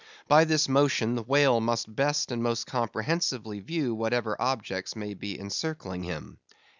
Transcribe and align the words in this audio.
By 0.27 0.45
this 0.45 0.67
motion 0.67 1.13
the 1.13 1.21
whale 1.21 1.59
must 1.61 1.95
best 1.95 2.31
and 2.31 2.41
most 2.41 2.65
comprehensively 2.65 3.59
view 3.59 3.93
whatever 3.93 4.35
objects 4.41 4.95
may 4.95 5.13
be 5.13 5.39
encircling 5.39 6.01
him. 6.01 6.39